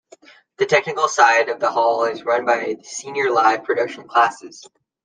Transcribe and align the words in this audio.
The 0.57 0.65
technical 0.65 1.07
side 1.07 1.47
of 1.49 1.59
the 1.59 1.69
hall 1.69 2.05
is 2.05 2.23
run 2.25 2.43
by 2.43 2.73
the 2.73 2.83
senior 2.83 3.29
live 3.29 3.63
productions 3.63 4.07
classes. 4.09 4.67